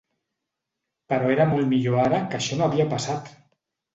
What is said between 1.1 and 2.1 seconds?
Però era molt millor